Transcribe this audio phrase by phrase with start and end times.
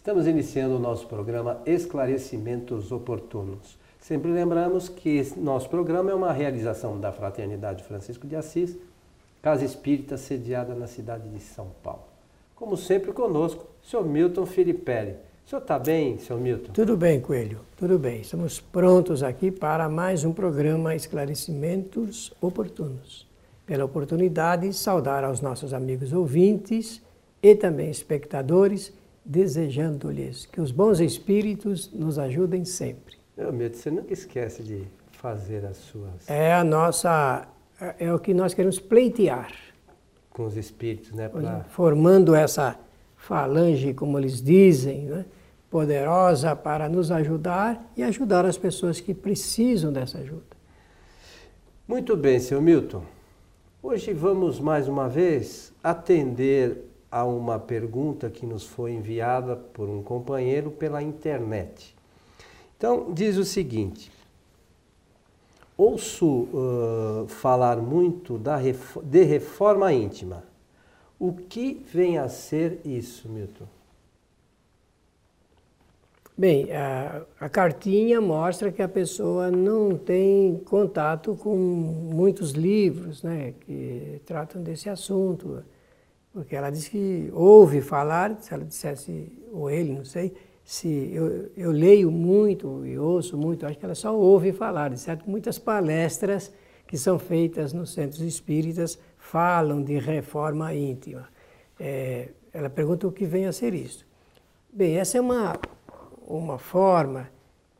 [0.00, 3.78] Estamos iniciando o nosso programa Esclarecimentos Oportunos.
[4.00, 8.78] Sempre lembramos que nosso programa é uma realização da Fraternidade Francisco de Assis,
[9.42, 12.04] Casa Espírita sediada na cidade de São Paulo.
[12.56, 15.16] Como sempre conosco, senhor Milton Filipelli.
[15.44, 16.72] O senhor está bem, senhor Milton?
[16.72, 18.22] Tudo bem, Coelho, tudo bem.
[18.22, 23.28] Estamos prontos aqui para mais um programa Esclarecimentos Oportunos.
[23.66, 27.02] Pela oportunidade, saudar aos nossos amigos ouvintes
[27.42, 28.98] e também espectadores
[29.30, 33.14] desejando-lhes que os bons espíritos nos ajudem sempre.
[33.36, 36.28] Meu medo, você nunca esquece de fazer as suas.
[36.28, 37.46] É a nossa.
[37.98, 39.52] É o que nós queremos pleitear.
[40.30, 41.28] Com os espíritos, né?
[41.28, 41.64] Pra...
[41.68, 42.76] Formando essa
[43.16, 45.24] falange, como eles dizem, né?
[45.70, 50.42] poderosa para nos ajudar e ajudar as pessoas que precisam dessa ajuda.
[51.86, 53.04] Muito bem, seu Milton.
[53.80, 60.02] Hoje vamos mais uma vez atender a uma pergunta que nos foi enviada por um
[60.02, 61.94] companheiro pela internet.
[62.76, 64.10] Então, diz o seguinte:
[65.76, 68.58] ouço uh, falar muito da
[69.02, 70.44] de reforma íntima.
[71.18, 73.66] O que vem a ser isso, Milton?
[76.40, 83.52] Bem, a, a, cartinha mostra que a pessoa não tem contato com muitos livros né,
[83.60, 85.62] que tratam desse assunto.
[86.32, 90.32] Porque ela disse que ouve falar, se ela dissesse, ou ele, não sei,
[90.64, 95.28] se eu, eu leio muito e ouço muito, acho que ela só ouve falar, certo?
[95.28, 96.52] Muitas palestras
[96.86, 101.28] que são feitas nos centros espíritas falam de reforma íntima.
[101.78, 104.06] É, ela pergunta o que vem a ser isso.
[104.72, 105.58] Bem, essa é uma,
[106.26, 107.28] uma forma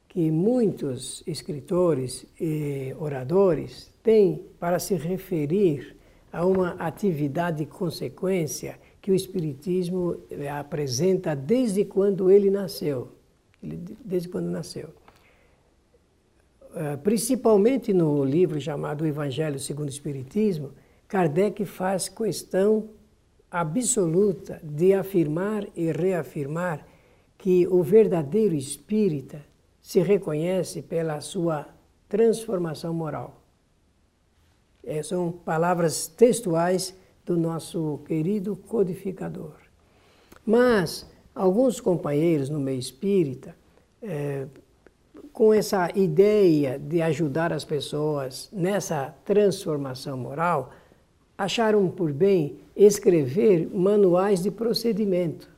[0.08, 5.96] que muitos escritores e oradores têm para se referir
[6.32, 13.12] a uma atividade consequência que o Espiritismo eh, apresenta desde quando ele nasceu.
[13.62, 14.90] Desde quando nasceu.
[16.74, 20.72] Eh, principalmente no livro chamado Evangelho segundo o Espiritismo,
[21.08, 22.90] Kardec faz questão
[23.50, 26.86] absoluta de afirmar e reafirmar
[27.36, 29.44] que o verdadeiro espírita
[29.80, 31.66] se reconhece pela sua
[32.08, 33.39] transformação moral.
[34.84, 39.54] É, são palavras textuais do nosso querido codificador.
[40.44, 43.54] Mas alguns companheiros no meio espírita,
[44.02, 44.46] é,
[45.32, 50.70] com essa ideia de ajudar as pessoas nessa transformação moral,
[51.36, 55.48] acharam por bem escrever manuais de procedimento.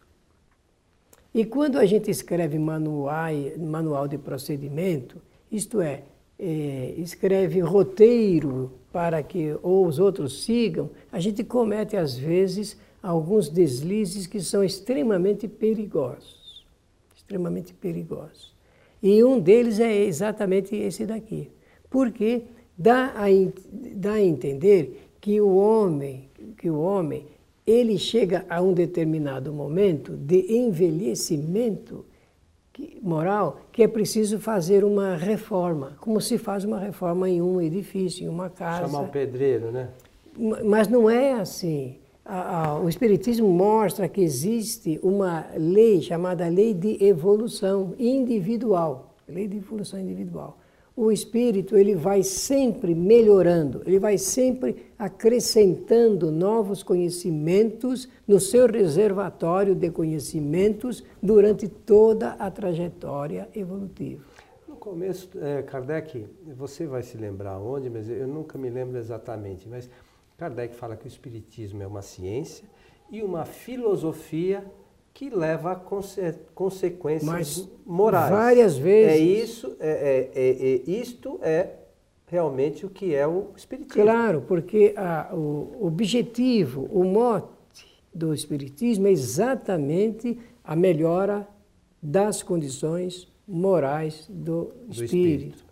[1.35, 6.03] E quando a gente escreve manual, manual de procedimento, isto é,
[6.45, 13.49] é escreve roteiro para que ou os outros sigam, a gente comete às vezes alguns
[13.49, 16.67] deslizes que são extremamente perigosos.
[17.15, 18.53] Extremamente perigosos.
[19.01, 21.49] E um deles é exatamente esse daqui.
[21.89, 22.43] Porque
[22.77, 23.27] dá a,
[23.95, 27.25] dá a entender que o homem, que o homem,
[27.65, 32.05] ele chega a um determinado momento de envelhecimento
[33.03, 38.25] moral que é preciso fazer uma reforma, como se faz uma reforma em um edifício,
[38.25, 38.87] em uma casa.
[38.87, 39.89] Chamar o pedreiro, né?
[40.65, 41.97] Mas não é assim.
[42.83, 49.15] O Espiritismo mostra que existe uma lei chamada lei de evolução individual.
[49.29, 50.59] Lei de evolução individual
[50.95, 59.75] o espírito ele vai sempre melhorando, ele vai sempre acrescentando novos conhecimentos no seu reservatório
[59.75, 64.23] de conhecimentos durante toda a trajetória evolutiva.
[64.69, 69.69] No começo, é, Kardec, você vai se lembrar onde, mas eu nunca me lembro exatamente,
[69.69, 69.89] mas
[70.37, 72.67] Kardec fala que o espiritismo é uma ciência
[73.11, 74.65] e uma filosofia
[75.15, 78.31] que leva a conse consequências Mas morais.
[78.31, 79.13] Várias vezes.
[79.13, 81.71] É isso, é, é, é, é, isto é
[82.27, 84.03] realmente o que é o Espiritismo.
[84.03, 87.53] Claro, porque a, o objetivo, o mote
[88.15, 91.47] do Espiritismo é exatamente a melhora
[92.03, 95.11] das condições morais do, do espírito.
[95.11, 95.65] espírito.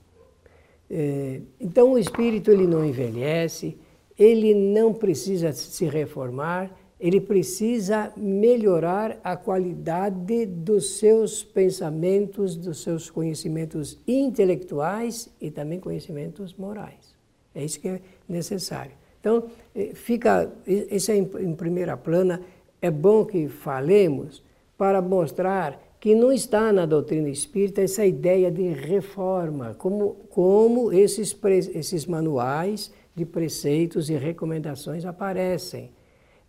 [0.91, 3.79] É, então o espírito ele não envelhece,
[4.19, 13.08] ele não precisa se reformar, ele precisa melhorar a qualidade dos seus pensamentos, dos seus
[13.08, 17.17] conhecimentos intelectuais e também conhecimentos morais.
[17.55, 18.93] É isso que é necessário.
[19.19, 19.44] Então,
[19.75, 22.43] eh, fica, isso é em primeira plana,
[22.82, 24.43] é bom que falemos
[24.76, 31.37] para mostrar que não está na doutrina espírita essa ideia de reforma, como, como esses,
[31.75, 35.91] esses manuais de preceitos e recomendações aparecem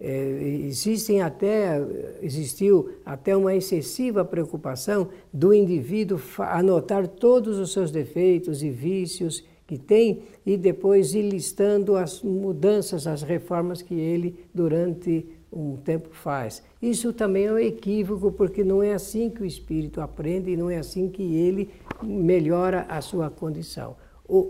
[0.04, 1.80] É, existem até,
[2.24, 9.78] existiu até uma excessiva preocupação do indivíduo anotar todos os seus defeitos e vícios que
[9.78, 16.64] tem e depois ir listando as mudanças, as reformas que ele durante um tempo faz.
[16.82, 20.70] Isso também é um equívoco, porque não é assim que o espírito aprende e não
[20.70, 21.70] é assim que ele
[22.02, 23.96] melhora a sua condição.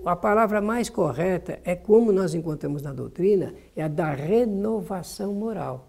[0.05, 5.87] A palavra mais correta é como nós encontramos na doutrina, é a da renovação moral.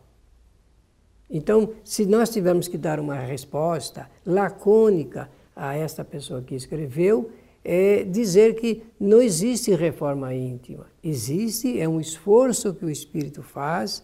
[1.28, 7.30] Então, se nós tivermos que dar uma resposta lacônica a esta pessoa que escreveu,
[7.64, 10.86] é dizer que não existe reforma íntima.
[11.02, 14.02] Existe, é um esforço que o espírito faz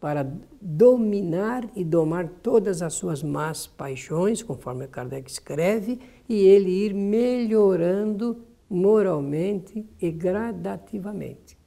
[0.00, 0.26] para
[0.60, 8.38] dominar e domar todas as suas más paixões, conforme Kardec escreve, e ele ir melhorando
[8.70, 11.58] moralmente e gradativamente.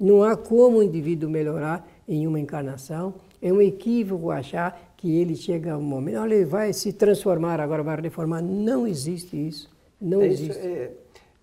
[0.00, 3.14] Não há como o indivíduo melhorar em uma encarnação.
[3.42, 7.60] É um equívoco achar que ele chega a um momento, olha, ele vai se transformar,
[7.60, 8.40] agora vai reformar.
[8.40, 9.70] Não existe isso.
[10.00, 10.50] Não é existe.
[10.50, 10.92] Isso, é,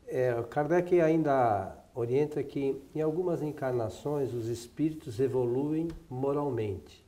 [0.08, 7.06] é, Kardec ainda orienta que em algumas encarnações os espíritos evoluem moralmente.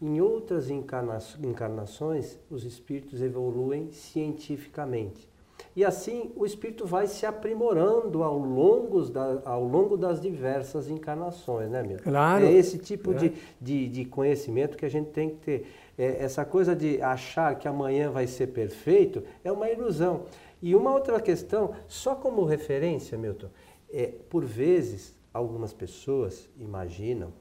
[0.00, 5.28] Em outras encarna encarnações, os espíritos evoluem cientificamente.
[5.74, 11.70] E assim o espírito vai se aprimorando ao longo, da, ao longo das diversas encarnações,
[11.70, 12.04] né, Milton?
[12.04, 12.44] Claro.
[12.44, 15.66] É esse tipo de, de, de, conhecimento que a gente tem que ter.
[15.96, 20.22] É, essa coisa de achar que amanhã vai ser perfeito é uma ilusão.
[20.60, 23.48] E uma outra questão, só como referência, Milton,
[23.90, 27.32] é, por vezes algumas pessoas imaginam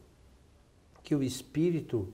[1.02, 2.14] que o espírito,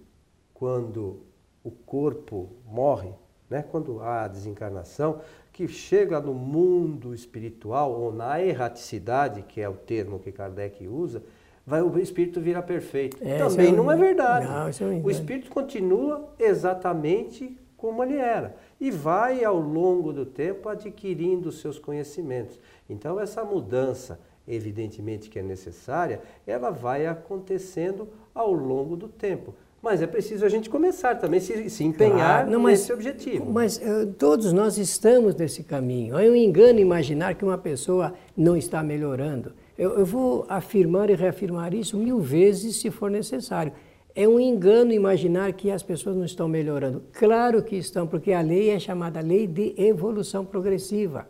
[0.53, 1.21] quando
[1.63, 3.11] o corpo morre,
[3.49, 5.21] né, quando há a desencarnação,
[5.53, 11.23] que chega no mundo espiritual ou na erraticidade, que é o termo que Kardec usa,
[11.65, 13.17] vai o espírito vira perfeito.
[13.21, 13.75] É, Também é um...
[13.75, 14.47] não é verdade.
[14.47, 20.25] Não, é um o espírito continua exatamente como ele era e vai ao longo do
[20.25, 22.59] tempo adquirindo seus conhecimentos.
[22.89, 29.53] Então essa mudança, evidentemente que é necessária, ela vai acontecendo ao longo do tempo.
[29.83, 33.51] Mas é preciso a gente começar também, se, se empenhar claro, não, mas, nesse objetivo.
[33.51, 36.17] Mas uh, todos nós estamos nesse caminho.
[36.17, 39.51] É um engano imaginar que uma pessoa não está melhorando.
[39.77, 43.73] Eu, eu vou afirmar e reafirmar isso mil vezes se for necessário.
[44.15, 47.03] É um engano imaginar que as pessoas não estão melhorando.
[47.11, 51.27] Claro que estão, porque a lei é chamada lei de evolução progressiva.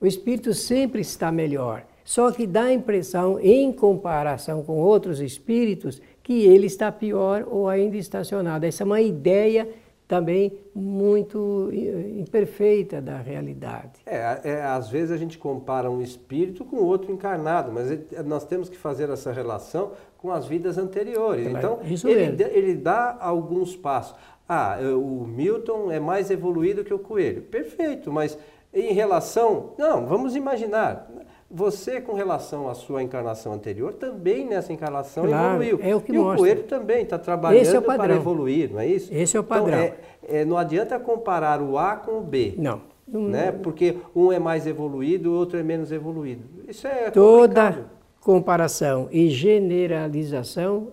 [0.00, 1.84] O espírito sempre está melhor.
[2.06, 7.68] Só que dá a impressão, em comparação com outros espíritos, que ele está pior ou
[7.68, 8.66] ainda estacionado.
[8.66, 9.68] Essa é uma ideia
[10.08, 11.70] também muito
[12.18, 14.00] imperfeita da realidade.
[14.04, 18.44] É, é, às vezes a gente compara um espírito com outro encarnado, mas ele, nós
[18.44, 21.46] temos que fazer essa relação com as vidas anteriores.
[21.46, 24.16] Então, ele, ele dá alguns passos.
[24.48, 27.42] Ah, o Milton é mais evoluído que o Coelho.
[27.42, 28.36] Perfeito, mas
[28.74, 29.74] em relação.
[29.78, 31.08] Não, vamos imaginar.
[31.56, 35.78] Você, com relação à sua encarnação anterior, também nessa encarnação claro, evoluiu.
[35.82, 36.34] É o que e mostra.
[36.34, 39.08] o coelho também está trabalhando é para evoluir, não é isso?
[39.10, 39.84] Esse é o então, padrão.
[39.84, 39.96] Então,
[40.28, 42.52] é, é, não adianta comparar o A com o B.
[42.58, 42.82] Não.
[43.08, 43.52] Né?
[43.52, 46.42] Porque um é mais evoluído, o outro é menos evoluído.
[46.68, 47.90] Isso é Toda complicado.
[48.20, 50.88] comparação e generalização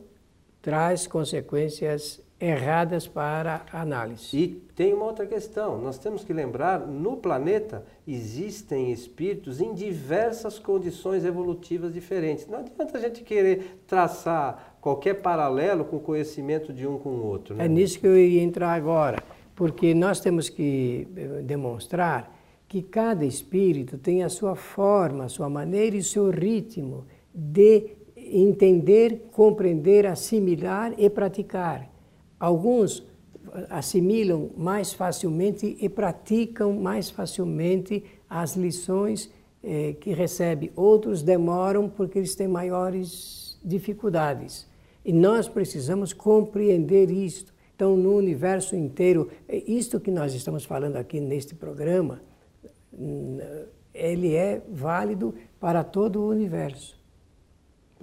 [0.62, 4.38] traz consequências erradas para a análise.
[4.38, 10.57] E tem uma outra questão, nós temos que lembrar, no planeta existem espíritos em diversas
[10.57, 12.48] condições evolutivas diferentes.
[12.48, 17.25] Não adianta a gente querer traçar qualquer paralelo com o conhecimento de um com o
[17.25, 17.55] outro.
[17.55, 17.65] Né?
[17.65, 19.21] É nisso que eu ia entrar agora,
[19.55, 22.36] porque nós temos que eh, demonstrar
[22.67, 27.91] que cada espírito tem a sua forma, a sua maneira e o seu ritmo de
[28.17, 31.88] entender, compreender, assimilar e praticar.
[32.39, 33.05] Alguns
[33.69, 39.31] assimilam mais facilmente e praticam mais facilmente as lições
[39.63, 40.72] eh, que recebem.
[40.75, 44.67] Outros demoram porque eles têm maiores dificuldades.
[45.05, 47.53] E nós precisamos compreender isto.
[47.75, 52.22] Então, no universo inteiro, é isto que nós estamos falando aqui neste programa,
[53.93, 57.02] ele é válido para todo o universo.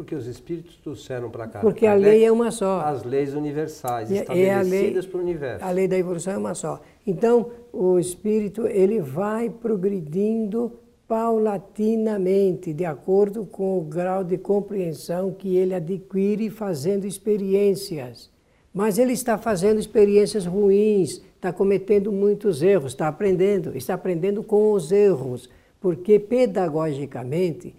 [0.01, 1.61] Porque os espíritos trouxeram para cá.
[1.61, 2.81] Porque a lei é uma só.
[2.81, 5.63] As leis universais, é, estabelecidas é para o universo.
[5.67, 6.81] A lei da evolução é uma só.
[7.07, 10.73] Então, o espírito ele vai progredindo
[11.07, 18.31] paulatinamente, de acordo com o grau de compreensão que ele adquire fazendo experiências.
[18.73, 24.73] Mas ele está fazendo experiências ruins, está cometendo muitos erros, está aprendendo, está aprendendo com
[24.73, 27.75] os erros, porque pedagogicamente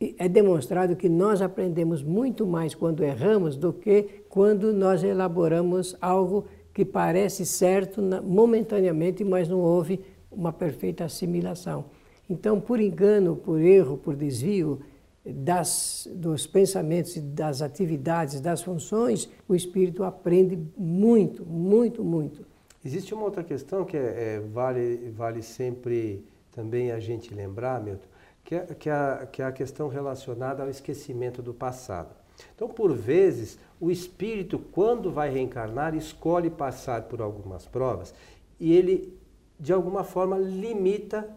[0.00, 6.46] é demonstrado que nós aprendemos muito mais quando erramos do que quando nós elaboramos algo
[6.72, 10.00] que parece certo momentaneamente, mas não houve
[10.30, 11.86] uma perfeita assimilação.
[12.30, 14.80] Então, por engano, por erro, por desvio
[15.24, 22.46] das, dos pensamentos, das atividades, das funções, o espírito aprende muito, muito, muito.
[22.84, 24.00] Existe uma outra questão que é,
[24.36, 28.06] é, vale, vale sempre também a gente lembrar, Milton,
[28.48, 32.16] que é, que, é, que é a questão relacionada ao esquecimento do passado.
[32.54, 38.14] Então, por vezes, o espírito, quando vai reencarnar, escolhe passar por algumas provas
[38.58, 39.14] e ele,
[39.60, 41.28] de alguma forma, limita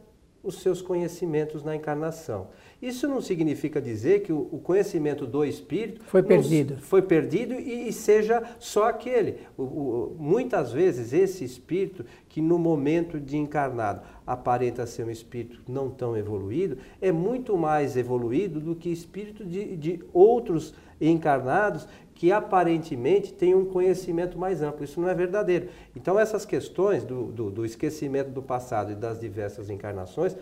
[0.44, 2.48] os seus conhecimentos na encarnação.
[2.82, 8.42] Isso não significa dizer que o conhecimento do espírito foi perdido, foi perdido e, seja
[8.58, 9.38] só aquele.
[9.56, 15.62] O, o, muitas vezes esse espírito que no momento de encarnado aparenta ser um espírito
[15.68, 20.74] não tão evoluído, é muito mais evoluído do que espírito de, de outros
[21.10, 24.84] encarnados que aparentemente têm um conhecimento mais amplo.
[24.84, 25.70] Isso não é verdadeiro.
[25.96, 30.36] Então essas questões do, do, do esquecimento do passado e das diversas encarnações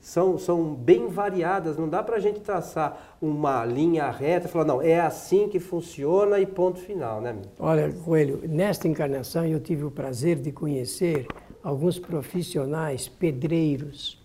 [0.00, 4.64] são, são bem variadas, não dá para a gente traçar uma linha reta e falar,
[4.64, 7.36] não, é assim que funciona e ponto final, né?
[7.58, 11.26] Olha, Coelho, nesta encarnação eu tive o prazer de conhecer
[11.62, 14.24] alguns profissionais, pedreiros,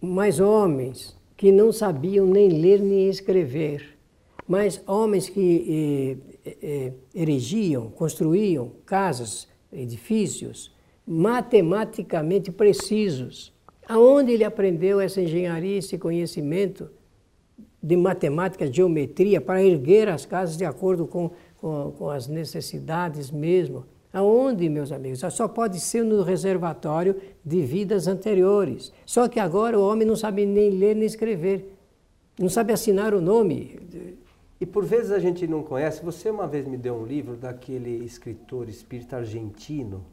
[0.00, 3.96] mas homens que não sabiam nem ler nem escrever,
[4.50, 10.74] mas homens que eh, eh, erigiam, construíam casas, edifícios,
[11.06, 13.52] matematicamente precisos
[13.90, 16.88] Aonde ele aprendeu essa engenharia, esse conhecimento
[17.82, 23.84] de matemática, geometria, para erguer as casas de acordo com, com, com as necessidades mesmo?
[24.12, 25.18] Aonde, meus amigos?
[25.34, 28.92] Só pode ser no reservatório de vidas anteriores.
[29.04, 31.76] Só que agora o homem não sabe nem ler nem escrever,
[32.38, 33.76] não sabe assinar o nome.
[34.60, 36.04] E por vezes a gente não conhece.
[36.04, 40.04] Você uma vez me deu um livro daquele escritor espírita argentino,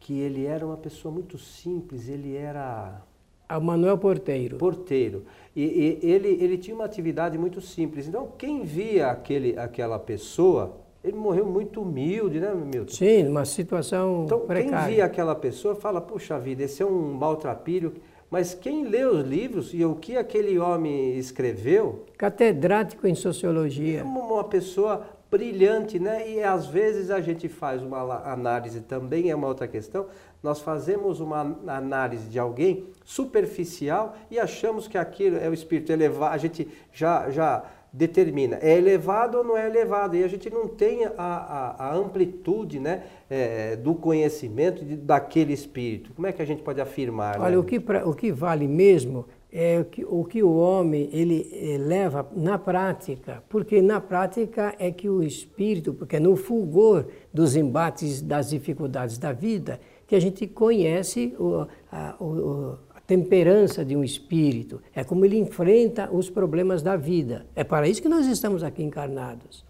[0.00, 3.00] que ele era uma pessoa muito simples, ele era...
[3.48, 4.56] A Manuel Porteiro.
[4.56, 5.24] Porteiro.
[5.54, 8.08] E, e, ele, ele tinha uma atividade muito simples.
[8.08, 12.92] Então, quem via aquele, aquela pessoa, ele morreu muito humilde, né, Milton?
[12.92, 14.86] Sim, uma situação então, precária.
[14.86, 17.92] quem via aquela pessoa fala, puxa vida, esse é um maltrapilho.
[18.32, 22.06] Mas quem lê os livros e o que aquele homem escreveu...
[22.16, 24.00] Catedrático em Sociologia.
[24.00, 26.30] É uma pessoa brilhante, né?
[26.30, 30.06] E às vezes a gente faz uma análise também é uma outra questão.
[30.42, 36.32] Nós fazemos uma análise de alguém superficial e achamos que aquilo é o espírito elevado.
[36.32, 40.66] A gente já já determina é elevado ou não é elevado e a gente não
[40.66, 46.12] tem a, a, a amplitude né, é, do conhecimento de, daquele espírito.
[46.14, 47.38] Como é que a gente pode afirmar?
[47.38, 47.58] Olha, né?
[47.58, 51.78] o, que pra, o que vale mesmo é o que, o que o homem ele
[51.78, 57.54] leva na prática, porque na prática é que o espírito, porque é no fulgor dos
[57.54, 62.78] embates, das dificuldades da vida, que a gente conhece o, a, o,
[63.12, 67.44] temperança de um espírito, é como ele enfrenta os problemas da vida.
[67.54, 69.66] É para isso que nós estamos aqui encarnados.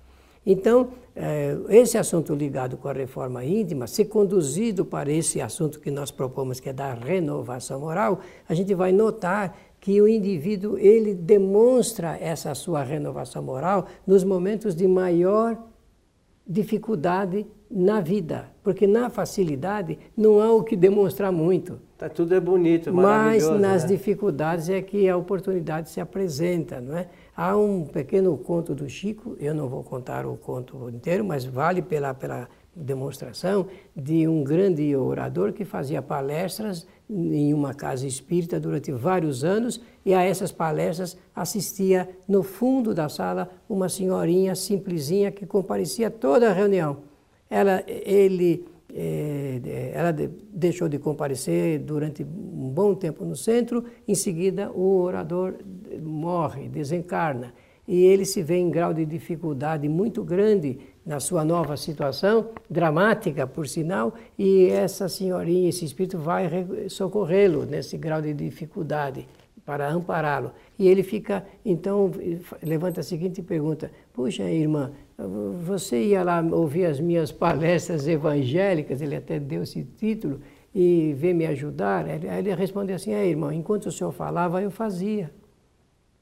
[0.47, 5.91] Então, eh, esse assunto ligado com a reforma íntima, se conduzido para esse assunto que
[5.91, 11.13] nós propomos, que é da renovação moral, a gente vai notar que o indivíduo ele
[11.13, 15.59] demonstra essa sua renovação moral nos momentos de maior
[16.47, 21.81] dificuldade na vida, porque na facilidade não há o que demonstrar muito.
[21.97, 23.89] Tá tudo é bonito, mas nas né?
[23.89, 27.09] dificuldades é que a oportunidade se apresenta, não é?
[27.35, 31.81] Há um pequeno conto do Chico, eu não vou contar o conto inteiro, mas vale
[31.81, 38.91] pela pela demonstração de um grande orador que fazia palestras em uma casa espírita durante
[38.91, 45.47] vários anos e a essas palestras assistia no fundo da sala uma senhorinha simplesinha que
[45.47, 47.12] comparecia toda a reunião.
[47.53, 54.71] Ela, ele, eh, ela deixou de comparecer durante um bom tempo no centro, em seguida
[54.71, 55.57] o orador
[56.01, 57.53] morre, desencarna
[57.87, 63.47] e ele se vê em grau de dificuldade muito grande na sua nova situação, dramática
[63.47, 66.49] por sinal, e essa senhorinha, esse espírito vai
[66.89, 69.27] socorrê-lo nesse grau de dificuldade
[69.67, 70.53] para ampará-lo.
[70.79, 72.11] E ele fica, então,
[72.63, 79.17] levanta a seguinte pergunta: Puxa, irmã, você ia lá ouvir as minhas palestras evangélicas, ele
[79.17, 80.41] até deu esse título,
[80.75, 82.07] e veio me ajudar?
[82.07, 85.31] Aí ele respondeu assim: É, irmão, enquanto o senhor falava, eu fazia.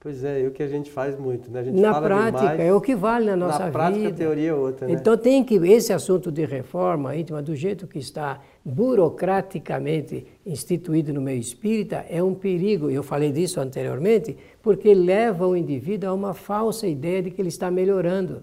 [0.02, 1.60] Pois é, é o que a gente faz muito, né?
[1.60, 3.78] A gente na fala prática, demais, é o que vale na nossa na vida.
[3.78, 4.94] prática, a teoria é outra, né?
[4.94, 11.20] Então tem que, esse assunto de reforma íntima, do jeito que está burocraticamente instituído no
[11.20, 16.32] meio espírita, é um perigo, eu falei disso anteriormente, porque leva o indivíduo a uma
[16.32, 18.42] falsa ideia de que ele está melhorando.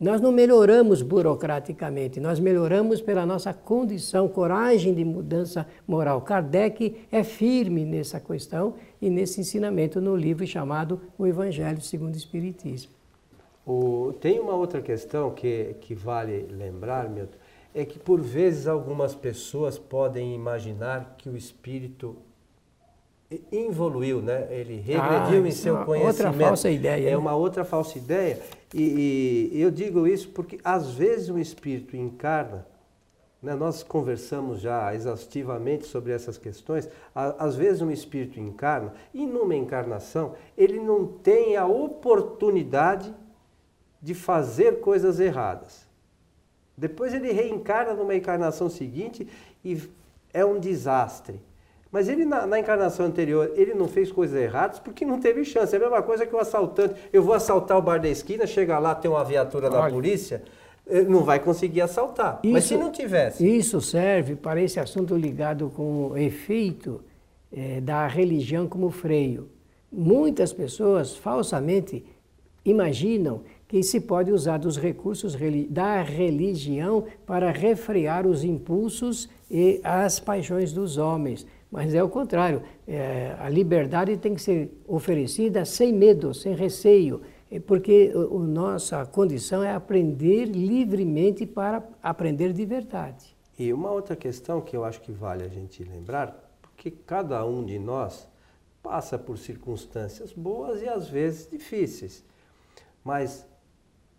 [0.00, 6.22] Nós não melhoramos burocraticamente, nós melhoramos pela nossa condição, coragem de mudança moral.
[6.22, 12.16] Kardec é firme nessa questão e nesse ensinamento no livro chamado O Evangelho segundo o
[12.16, 12.90] Espiritismo.
[13.66, 17.36] O, tem uma outra questão que, que vale lembrar, Milton,
[17.74, 22.16] é que por vezes algumas pessoas podem imaginar que o espírito
[23.52, 24.48] evoluiu, né?
[24.50, 26.26] Ele regrediu ah, em seu é conhecimento.
[26.26, 27.08] Outra falsa ideia.
[27.08, 27.16] É né?
[27.16, 28.40] uma outra falsa ideia.
[28.74, 32.66] E, e, eu digo isso porque às vezes o espírito encarna.
[33.40, 33.54] Né?
[33.54, 36.88] Nós conversamos já exaustivamente sobre essas questões.
[37.14, 43.14] Às vezes um espírito encarna e numa encarnação ele não tem a oportunidade
[44.02, 45.86] de fazer coisas erradas.
[46.76, 49.28] Depois ele reencarna numa encarnação seguinte
[49.64, 49.80] e
[50.32, 51.40] é um desastre.
[51.92, 55.74] Mas ele, na, na, encarnação anterior, ele não fez coisas erradas porque não teve chance.
[55.74, 56.94] É a mesma coisa que o assaltante.
[57.12, 60.42] Eu vou assaltar o bar da esquina, chega lá, tem uma viatura da polícia,
[61.08, 62.40] não vai conseguir assaltar.
[62.44, 63.44] Isso, Mas se não tivesse.
[63.44, 67.00] Isso serve para esse assunto ligado com o efeito
[67.52, 69.48] é, da religião como freio.
[69.90, 72.04] Muitas pessoas falsamente
[72.64, 75.36] imaginam que se pode usar dos recursos
[75.68, 81.46] da religião para refrear os impulsos e as paixões dos homens.
[81.70, 82.62] Mas é o contrário.
[82.86, 89.04] É, a liberdade tem que ser oferecida sem medo, sem receio, é porque a nossa
[89.06, 93.36] condição é aprender livremente para aprender de verdade.
[93.58, 97.64] E uma outra questão que eu acho que vale a gente lembrar, porque cada um
[97.64, 98.28] de nós
[98.82, 102.24] passa por circunstâncias boas e às vezes difíceis.
[103.04, 103.46] Mas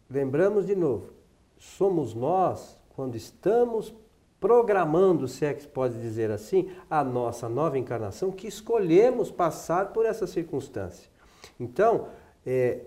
[0.10, 1.12] lembramos de novo,
[1.58, 3.94] somos nós, quando estamos
[4.42, 10.04] programando, se é que pode dizer assim, a nossa nova encarnação, que escolhemos passar por
[10.04, 11.08] essa circunstância.
[11.60, 12.08] Então,
[12.44, 12.80] é,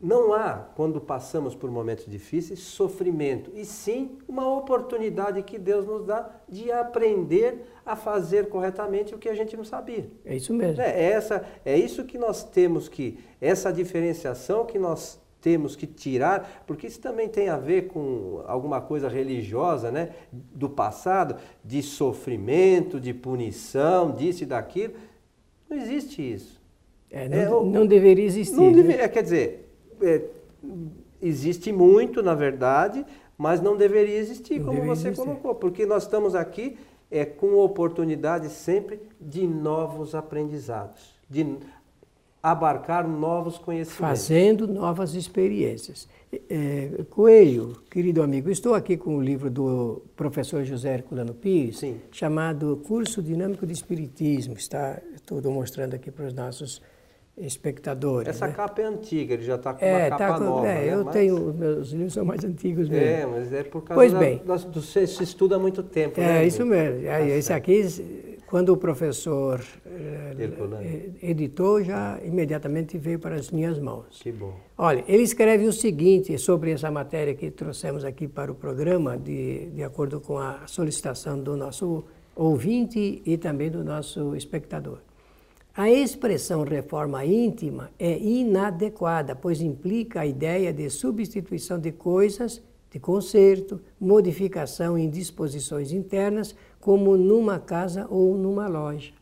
[0.00, 6.06] não há, quando passamos por momentos difíceis, sofrimento, e sim uma oportunidade que Deus nos
[6.06, 10.10] dá de aprender a fazer corretamente o que a gente não sabia.
[10.24, 10.80] É isso mesmo.
[10.80, 16.62] É, essa, é isso que nós temos que, essa diferenciação que nós temos que tirar,
[16.66, 20.10] porque isso também tem a ver com alguma coisa religiosa, né?
[20.32, 24.94] Do passado, de sofrimento, de punição, disso e daquilo.
[25.68, 26.62] Não existe isso.
[27.10, 28.56] É, não, é, não, deveria existir.
[28.56, 29.08] Não deveria, né?
[29.08, 29.68] quer dizer,
[30.00, 30.22] é,
[31.20, 33.04] existe muito, na verdade,
[33.36, 35.24] mas não deveria existir, não como deveria você existir.
[35.24, 36.78] colocou, porque nós estamos aqui
[37.10, 41.58] é, com oportunidade sempre de novos aprendizados, de
[42.42, 43.96] abarcar novos conhecimentos.
[43.96, 46.08] Fazendo novas experiências.
[46.50, 52.00] É, Coelho, querido amigo, estou aqui com o livro do professor José Herculano Pires, Sim.
[52.10, 54.54] chamado Curso Dinâmico de Espiritismo.
[54.54, 56.82] Está, estou mostrando aqui para os nossos
[57.36, 58.28] espectadores.
[58.28, 58.54] Essa né?
[58.54, 60.66] capa é antiga, ele já está com é, uma tá capa com, nova.
[60.66, 60.94] É, né?
[60.94, 61.12] eu mas...
[61.14, 63.06] tenho, meus livros são mais antigos mesmo.
[63.06, 64.42] É, mas é por causa pois da, bem.
[64.44, 66.20] Da, do, você estuda há muito tempo.
[66.20, 67.04] É, né, isso mesmo.
[67.04, 74.20] Tá esse aqui quando o professor eh, editou, já imediatamente veio para as minhas mãos.
[74.22, 74.54] Que bom.
[74.76, 79.70] Olha, ele escreve o seguinte sobre essa matéria que trouxemos aqui para o programa, de,
[79.70, 82.04] de acordo com a solicitação do nosso
[82.36, 84.98] ouvinte e também do nosso espectador.
[85.74, 92.62] A expressão reforma íntima é inadequada, pois implica a ideia de substituição de coisas,
[92.92, 99.12] de conserto, modificação em disposições internas como numa casa ou numa loja.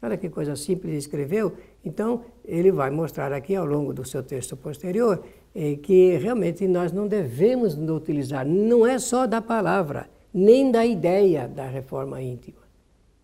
[0.00, 1.54] Olha que coisa simples ele escreveu.
[1.84, 6.92] Então, ele vai mostrar aqui ao longo do seu texto posterior eh, que realmente nós
[6.92, 12.60] não devemos utilizar, não é só da palavra, nem da ideia da reforma íntima.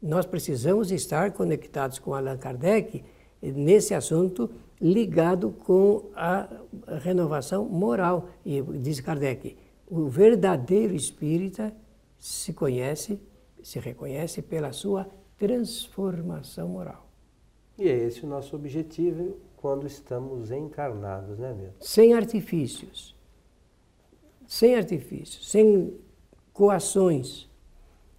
[0.02, 3.04] Nós precisamos estar conectados com Allan Kardec
[3.40, 6.48] nesse assunto ligado com a
[7.00, 8.28] renovação moral.
[8.44, 11.74] E diz Kardec, o verdadeiro espírita
[12.18, 13.20] se conhece
[13.64, 17.08] se reconhece pela sua transformação moral.
[17.78, 21.74] E é esse o nosso objetivo quando estamos encarnados, né, mesmo?
[21.80, 23.16] Sem artifícios.
[24.46, 25.94] Sem artifícios, sem
[26.52, 27.48] coações,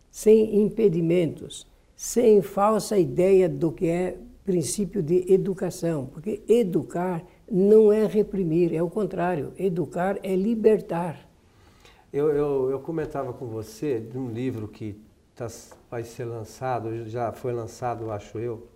[0.09, 8.05] sem impedimentos, sem falsa ideia do que é princípio de educação, porque educar não é
[8.07, 11.24] reprimir, é o contrário, educar é libertar.
[12.15, 14.97] Eu, eu, eu comentava com você de um livro que
[15.35, 15.47] tá,
[15.91, 18.69] vai ser lançado, já foi lançado, acho eu,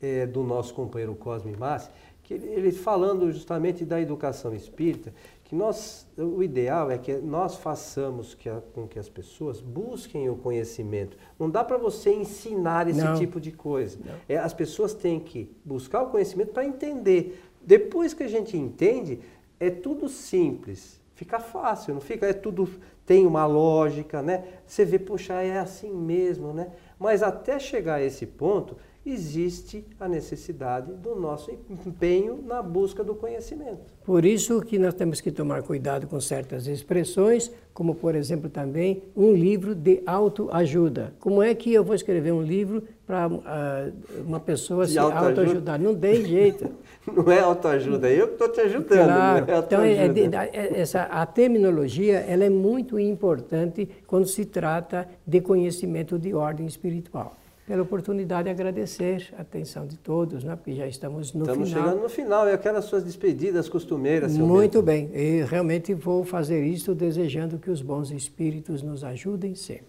[0.00, 1.90] é, do nosso companheiro Cosme Massi,
[2.22, 5.12] que ele, ele falando justamente da educação espírita,
[5.44, 10.30] que nós, o ideal é que nós façamos que a, com que as pessoas busquem
[10.30, 11.14] o conhecimento.
[11.38, 13.18] Não dá para você ensinar esse Não.
[13.18, 13.98] tipo de coisa.
[14.26, 17.38] É, as pessoas têm que buscar o conhecimento para entender.
[17.60, 19.20] Depois que a gente entende,
[19.60, 21.01] é tudo simples.
[21.14, 22.26] Fica fácil, não fica?
[22.26, 22.68] É tudo
[23.04, 24.44] tem uma lógica, né?
[24.66, 26.68] Você vê, puxa, é assim mesmo, né?
[26.98, 33.14] Mas até chegar a esse ponto, existe a necessidade do nosso empenho na busca do
[33.16, 33.92] conhecimento.
[34.04, 39.02] Por isso que nós temos que tomar cuidado com certas expressões, como por exemplo também
[39.16, 41.14] um livro de autoajuda.
[41.18, 45.80] Como é que eu vou escrever um livro para uh, uma pessoa de se autoajudar?
[45.80, 46.70] Não tem jeito.
[47.12, 49.06] não é autoajuda, eu que estou te ajudando.
[49.06, 49.50] Claro.
[49.50, 55.40] É então, é, é, essa, a terminologia ela é muito importante quando se trata de
[55.40, 57.36] conhecimento de ordem espiritual
[57.66, 60.56] pela oportunidade de agradecer a atenção de todos, né?
[60.56, 61.64] porque já estamos no estamos final.
[61.64, 66.64] Estamos chegando no final, e aquelas suas despedidas costumeiras, Muito bem, e realmente vou fazer
[66.64, 69.86] isso desejando que os bons espíritos nos ajudem sempre.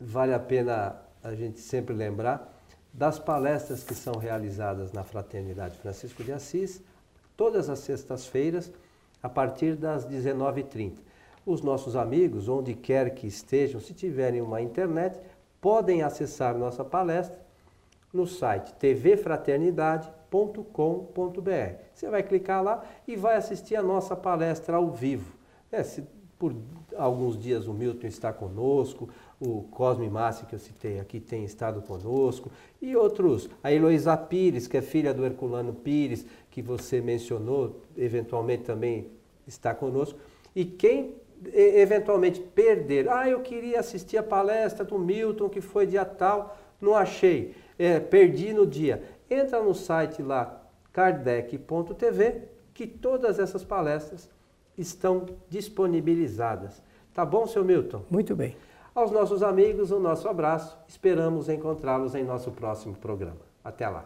[0.00, 2.52] Vale a pena a gente sempre lembrar
[2.92, 6.82] das palestras que são realizadas na Fraternidade Francisco de Assis,
[7.36, 8.70] todas as sextas-feiras,
[9.22, 10.94] a partir das 19h30.
[11.46, 15.18] Os nossos amigos, onde quer que estejam, se tiverem uma internet,
[15.60, 17.40] podem acessar nossa palestra
[18.12, 21.74] no site tvfraternidade.com.br.
[21.94, 25.34] Você vai clicar lá e vai assistir a nossa palestra ao vivo.
[25.70, 26.04] É, se
[26.38, 26.54] por
[26.96, 29.08] alguns dias o Milton está conosco,
[29.44, 32.50] o Cosme Massi, que eu citei aqui, tem estado conosco,
[32.80, 33.50] e outros.
[33.62, 39.08] A Heloísa Pires, que é filha do Herculano Pires, que você mencionou, eventualmente também
[39.46, 40.18] está conosco.
[40.54, 41.16] E quem
[41.52, 43.08] eventualmente perder.
[43.08, 47.98] Ah, eu queria assistir a palestra do Milton que foi dia tal, não achei, é,
[47.98, 49.02] perdi no dia.
[49.28, 52.42] Entra no site lá kardec.tv
[52.74, 54.28] que todas essas palestras
[54.76, 56.82] estão disponibilizadas.
[57.14, 58.04] Tá bom, seu Milton?
[58.10, 58.56] Muito bem.
[58.94, 60.76] Aos nossos amigos, o nosso abraço.
[60.86, 63.40] Esperamos encontrá-los em nosso próximo programa.
[63.64, 64.04] Até lá.